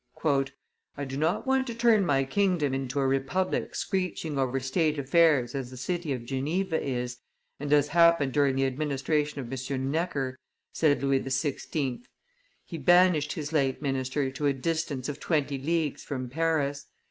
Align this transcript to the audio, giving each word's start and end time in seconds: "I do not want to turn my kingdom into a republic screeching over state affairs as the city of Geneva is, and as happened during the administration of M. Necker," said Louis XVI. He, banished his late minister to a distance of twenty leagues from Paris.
"I 0.97 1.05
do 1.05 1.15
not 1.15 1.45
want 1.45 1.67
to 1.67 1.75
turn 1.75 2.07
my 2.07 2.23
kingdom 2.23 2.73
into 2.73 2.99
a 2.99 3.05
republic 3.05 3.75
screeching 3.75 4.39
over 4.39 4.59
state 4.59 4.97
affairs 4.97 5.53
as 5.53 5.69
the 5.69 5.77
city 5.77 6.11
of 6.11 6.25
Geneva 6.25 6.83
is, 6.83 7.17
and 7.59 7.71
as 7.71 7.89
happened 7.89 8.33
during 8.33 8.55
the 8.55 8.65
administration 8.65 9.41
of 9.41 9.53
M. 9.53 9.91
Necker," 9.91 10.39
said 10.73 11.03
Louis 11.03 11.19
XVI. 11.19 12.01
He, 12.65 12.79
banished 12.79 13.33
his 13.33 13.53
late 13.53 13.79
minister 13.83 14.31
to 14.31 14.47
a 14.47 14.53
distance 14.53 15.07
of 15.07 15.19
twenty 15.19 15.59
leagues 15.59 16.01
from 16.03 16.29
Paris. 16.31 16.87